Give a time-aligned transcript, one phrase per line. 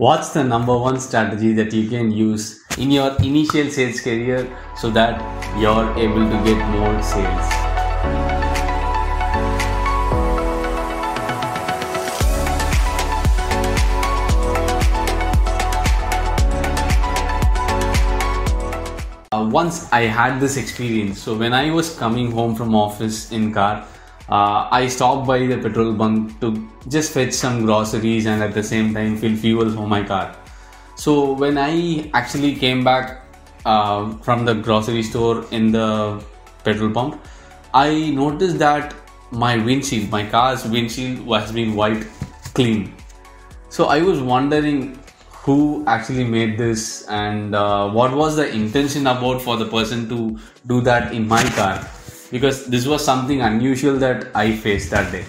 [0.00, 4.88] What's the number one strategy that you can use in your initial sales career so
[4.92, 5.20] that
[5.60, 7.46] you're able to get more sales?
[19.30, 21.20] Uh, once I had this experience.
[21.20, 23.86] So when I was coming home from office in car,
[24.30, 28.62] uh, I stopped by the petrol bunk to just fetch some groceries and at the
[28.62, 30.36] same time fill fuel for my car.
[30.94, 33.24] So when I actually came back
[33.64, 36.22] uh, from the grocery store in the
[36.62, 37.20] petrol pump,
[37.74, 38.94] I noticed that
[39.32, 42.06] my windshield, my car's windshield, was being wiped
[42.54, 42.94] clean.
[43.68, 44.98] So I was wondering
[45.30, 50.38] who actually made this and uh, what was the intention about for the person to
[50.66, 51.84] do that in my car
[52.30, 55.24] because this was something unusual that I faced that day.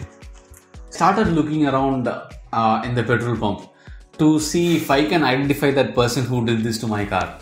[0.90, 3.70] Started looking around uh, in the petrol pump
[4.18, 7.40] to see if I can identify that person who did this to my car.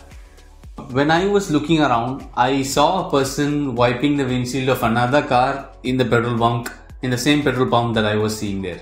[0.90, 5.70] When I was looking around, I saw a person wiping the windshield of another car
[5.82, 6.70] in the petrol pump
[7.02, 8.80] in the same petrol pump that I was seeing there.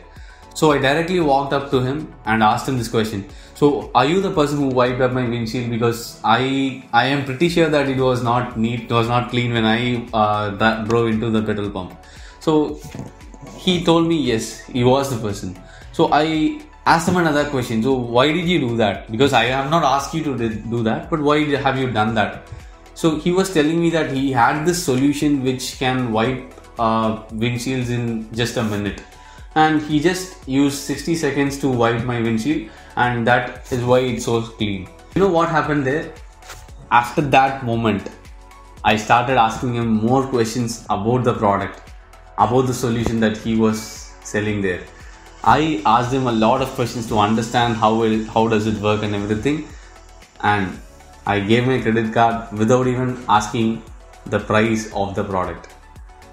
[0.59, 3.25] So I directly walked up to him and asked him this question.
[3.55, 5.71] So are you the person who wiped up my windshield?
[5.71, 9.53] Because I I am pretty sure that it was not neat, it was not clean
[9.57, 9.77] when I
[10.13, 11.93] uh, that drove into the petrol pump.
[12.47, 12.81] So
[13.67, 14.49] he told me yes,
[14.79, 15.53] he was the person.
[15.99, 16.25] So I
[16.95, 17.85] asked him another question.
[17.85, 19.13] So why did you do that?
[19.13, 20.35] Because I have not asked you to
[20.75, 21.37] do that, but why
[21.67, 22.51] have you done that?
[22.95, 27.95] So he was telling me that he had this solution which can wipe uh, windshields
[27.99, 28.11] in
[28.43, 29.01] just a minute
[29.63, 34.25] and he just used 60 seconds to wipe my windshield and that is why it's
[34.25, 34.89] so clean.
[35.15, 36.13] You know what happened there?
[36.91, 38.11] After that moment
[38.85, 41.89] i started asking him more questions about the product
[42.45, 43.81] about the solution that he was
[44.23, 44.83] selling there.
[45.43, 49.03] I asked him a lot of questions to understand how it, how does it work
[49.03, 49.67] and everything.
[50.43, 50.79] And
[51.27, 53.83] i gave my credit card without even asking
[54.27, 55.75] the price of the product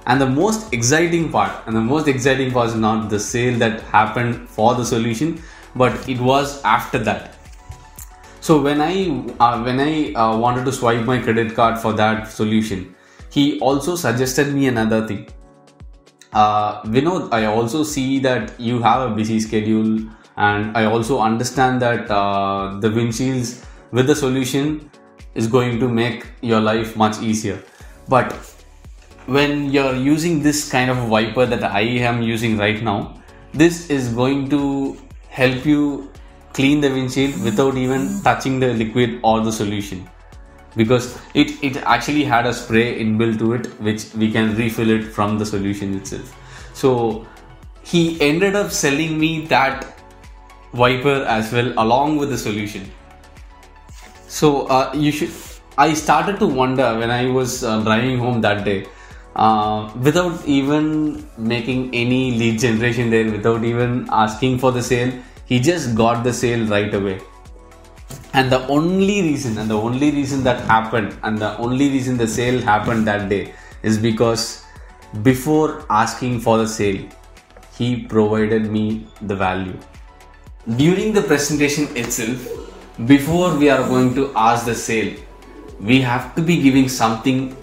[0.07, 4.49] and the most exciting part and the most exciting was not the sale that happened
[4.49, 5.41] for the solution
[5.75, 7.37] but it was after that
[8.39, 8.93] so when i
[9.39, 12.93] uh, when i uh, wanted to swipe my credit card for that solution
[13.29, 15.25] he also suggested me another thing
[16.35, 20.05] uh, Vinod, I also see that you have a busy schedule,
[20.35, 24.91] and I also understand that uh, the windshields with the solution
[25.33, 27.63] is going to make your life much easier.
[28.09, 28.33] But
[29.25, 33.21] when you're using this kind of wiper that I am using right now,
[33.53, 34.97] this is going to
[35.29, 36.11] help you
[36.53, 40.07] clean the windshield without even touching the liquid or the solution.
[40.75, 45.03] Because it, it actually had a spray inbuilt to it which we can refill it
[45.03, 46.35] from the solution itself.
[46.73, 47.25] So
[47.83, 49.99] he ended up selling me that
[50.73, 52.91] wiper as well along with the solution.
[54.27, 55.31] So uh, you should
[55.77, 58.85] i started to wonder when i was uh, driving home that day
[59.35, 65.11] uh, without even making any lead generation there, without even asking for the sale,
[65.45, 67.19] he just got the sale right away.
[68.33, 72.27] And the only reason, and the only reason that happened, and the only reason the
[72.27, 73.53] sale happened that day
[73.83, 74.63] is because
[75.23, 77.07] before asking for the sale,
[77.77, 79.77] he provided me the value.
[80.77, 82.47] During the presentation itself,
[83.05, 85.13] before we are going to ask the sale,
[85.79, 87.55] we have to be giving something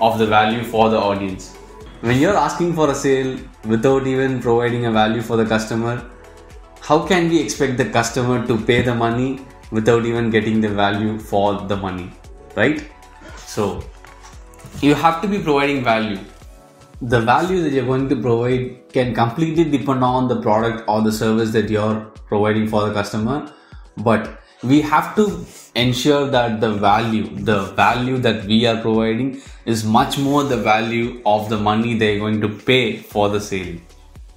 [0.00, 1.54] of the value for the audience.
[2.00, 6.02] When you're asking for a sale without even providing a value for the customer,
[6.80, 9.40] how can we expect the customer to pay the money
[9.70, 12.10] without even getting the value for the money?
[12.56, 12.90] Right?
[13.36, 13.84] So,
[14.80, 16.18] you have to be providing value.
[17.02, 21.12] The value that you're going to provide can completely depend on the product or the
[21.12, 23.52] service that you're providing for the customer,
[23.98, 29.84] but we have to ensure that the value the value that we are providing is
[29.84, 33.76] much more the value of the money they're going to pay for the sale.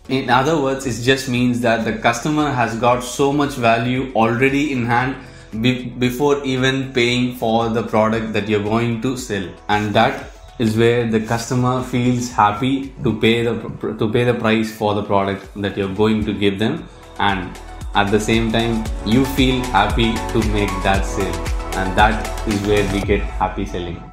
[0.08, 4.72] In other words it just means that the customer has got so much value already
[4.72, 5.18] in hand
[5.62, 9.50] be- before even paying for the product that you're going to sell.
[9.68, 13.56] And that is where the customer feels happy to pay the
[14.00, 16.88] to pay the price for the product that you're going to give them
[17.20, 17.60] and
[17.96, 21.46] at the same time you feel happy to make that sale.
[21.76, 24.13] And that is where we get happy selling